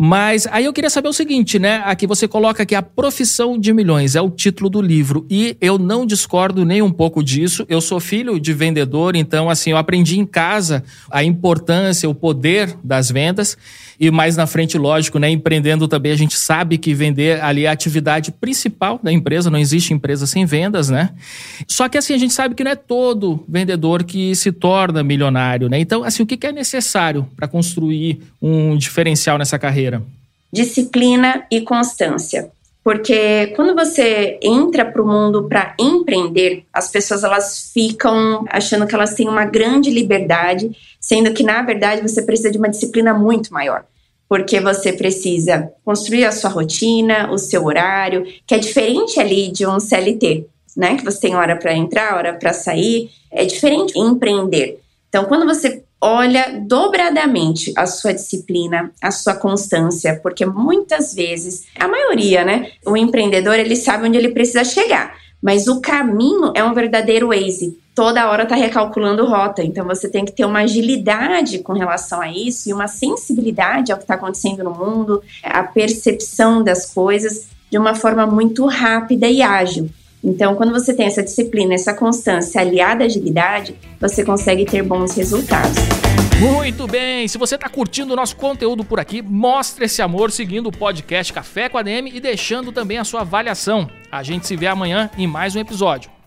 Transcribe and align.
Mas 0.00 0.46
aí 0.52 0.64
eu 0.64 0.72
queria 0.72 0.90
saber 0.90 1.08
o 1.08 1.12
seguinte, 1.12 1.58
né? 1.58 1.82
Aqui 1.84 2.06
você 2.06 2.28
coloca 2.28 2.64
que 2.64 2.76
a 2.76 2.80
profissão 2.80 3.58
de 3.58 3.72
milhões 3.72 4.14
é 4.14 4.20
o 4.20 4.30
título 4.30 4.70
do 4.70 4.80
livro 4.80 5.26
e 5.28 5.56
eu 5.60 5.76
não 5.76 6.06
discordo 6.06 6.64
nem 6.64 6.80
um 6.80 6.92
pouco 6.92 7.20
disso. 7.20 7.66
Eu 7.68 7.80
sou 7.80 7.98
filho 7.98 8.38
de 8.38 8.52
vendedor, 8.52 9.16
então 9.16 9.50
assim, 9.50 9.70
eu 9.70 9.76
aprendi 9.76 10.16
em 10.16 10.24
casa 10.24 10.84
a 11.10 11.24
importância, 11.24 12.08
o 12.08 12.14
poder 12.14 12.76
das 12.84 13.10
vendas 13.10 13.58
e 14.00 14.10
mais 14.10 14.36
na 14.36 14.46
frente, 14.46 14.78
lógico, 14.78 15.18
né, 15.18 15.28
empreendendo 15.28 15.88
também 15.88 16.12
a 16.12 16.16
gente 16.16 16.36
sabe 16.36 16.78
que 16.78 16.94
vender 16.94 17.42
ali 17.42 17.64
é 17.64 17.68
a 17.68 17.72
atividade 17.72 18.30
principal 18.30 19.00
da 19.02 19.12
empresa, 19.12 19.50
não 19.50 19.58
existe 19.58 19.92
empresa 19.92 20.24
sem 20.24 20.46
vendas, 20.46 20.88
né? 20.88 21.10
Só 21.66 21.88
que 21.88 21.98
assim, 21.98 22.14
a 22.14 22.18
gente 22.18 22.32
sabe 22.32 22.54
que 22.54 22.62
não 22.62 22.70
é 22.70 22.76
todo 22.76 23.44
vendedor 23.48 24.04
que 24.04 24.36
se 24.36 24.52
torna 24.52 25.02
milionário, 25.02 25.68
né? 25.68 25.80
Então, 25.80 26.04
assim, 26.04 26.22
o 26.22 26.26
que 26.26 26.46
é 26.46 26.52
necessário 26.52 27.26
para 27.34 27.48
construir 27.48 28.20
um 28.40 28.76
diferencial 28.76 29.36
nessa 29.36 29.58
carreira? 29.58 29.87
Disciplina 30.52 31.46
e 31.50 31.60
constância. 31.60 32.50
Porque 32.88 33.48
quando 33.48 33.74
você 33.74 34.38
entra 34.40 34.82
para 34.82 35.02
o 35.02 35.06
mundo 35.06 35.44
para 35.46 35.74
empreender, 35.78 36.64
as 36.72 36.90
pessoas 36.90 37.22
elas 37.22 37.70
ficam 37.70 38.46
achando 38.48 38.86
que 38.86 38.94
elas 38.94 39.12
têm 39.12 39.28
uma 39.28 39.44
grande 39.44 39.90
liberdade, 39.90 40.70
sendo 40.98 41.34
que 41.34 41.42
na 41.42 41.60
verdade 41.60 42.00
você 42.00 42.22
precisa 42.22 42.50
de 42.50 42.56
uma 42.56 42.70
disciplina 42.70 43.12
muito 43.12 43.52
maior. 43.52 43.84
Porque 44.26 44.58
você 44.58 44.90
precisa 44.90 45.70
construir 45.84 46.24
a 46.24 46.32
sua 46.32 46.48
rotina, 46.48 47.30
o 47.30 47.36
seu 47.36 47.66
horário, 47.66 48.24
que 48.46 48.54
é 48.54 48.58
diferente 48.58 49.20
ali 49.20 49.52
de 49.52 49.66
um 49.66 49.78
CLT, 49.78 50.46
né? 50.74 50.96
Que 50.96 51.04
você 51.04 51.20
tem 51.20 51.36
hora 51.36 51.56
para 51.56 51.76
entrar, 51.76 52.16
hora 52.16 52.32
para 52.32 52.54
sair. 52.54 53.10
É 53.30 53.44
diferente 53.44 53.98
empreender. 53.98 54.80
Então, 55.08 55.24
quando 55.24 55.46
você 55.46 55.84
olha 56.00 56.62
dobradamente 56.66 57.72
a 57.76 57.86
sua 57.86 58.12
disciplina, 58.12 58.92
a 59.02 59.10
sua 59.10 59.34
constância, 59.34 60.18
porque 60.22 60.46
muitas 60.46 61.14
vezes, 61.14 61.66
a 61.78 61.88
maioria, 61.88 62.44
né, 62.44 62.70
o 62.86 62.96
empreendedor, 62.96 63.58
ele 63.58 63.74
sabe 63.74 64.06
onde 64.06 64.16
ele 64.16 64.28
precisa 64.28 64.64
chegar, 64.64 65.16
mas 65.42 65.66
o 65.66 65.80
caminho 65.80 66.52
é 66.54 66.62
um 66.62 66.74
verdadeiro 66.74 67.28
Waze. 67.28 67.78
Toda 67.94 68.30
hora 68.30 68.44
está 68.44 68.54
recalculando 68.54 69.26
rota, 69.26 69.62
então 69.62 69.84
você 69.84 70.08
tem 70.08 70.24
que 70.24 70.30
ter 70.30 70.44
uma 70.44 70.60
agilidade 70.60 71.58
com 71.58 71.72
relação 71.72 72.20
a 72.20 72.30
isso 72.30 72.68
e 72.68 72.72
uma 72.72 72.86
sensibilidade 72.86 73.90
ao 73.90 73.98
que 73.98 74.04
está 74.04 74.14
acontecendo 74.14 74.62
no 74.62 74.70
mundo, 74.70 75.20
a 75.42 75.64
percepção 75.64 76.62
das 76.62 76.92
coisas 76.92 77.48
de 77.68 77.76
uma 77.76 77.96
forma 77.96 78.24
muito 78.24 78.66
rápida 78.66 79.26
e 79.26 79.42
ágil. 79.42 79.90
Então, 80.22 80.54
quando 80.54 80.72
você 80.72 80.92
tem 80.92 81.06
essa 81.06 81.22
disciplina, 81.22 81.74
essa 81.74 81.94
constância 81.94 82.60
aliada 82.60 83.04
à 83.04 83.06
agilidade, 83.06 83.74
você 84.00 84.24
consegue 84.24 84.64
ter 84.64 84.82
bons 84.82 85.14
resultados. 85.16 85.78
Muito 86.40 86.86
bem! 86.86 87.26
Se 87.26 87.36
você 87.36 87.56
está 87.56 87.68
curtindo 87.68 88.12
o 88.12 88.16
nosso 88.16 88.36
conteúdo 88.36 88.84
por 88.84 89.00
aqui, 89.00 89.20
mostre 89.20 89.86
esse 89.86 90.00
amor 90.00 90.30
seguindo 90.30 90.68
o 90.68 90.72
podcast 90.72 91.32
Café 91.32 91.68
com 91.68 91.78
a 91.78 91.82
DM 91.82 92.10
e 92.14 92.20
deixando 92.20 92.70
também 92.70 92.98
a 92.98 93.04
sua 93.04 93.22
avaliação. 93.22 93.88
A 94.10 94.22
gente 94.22 94.46
se 94.46 94.56
vê 94.56 94.66
amanhã 94.66 95.10
em 95.18 95.26
mais 95.26 95.56
um 95.56 95.60
episódio. 95.60 96.17